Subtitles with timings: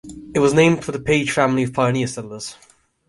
[0.33, 2.55] It was named for the Page family of pioneer settlers.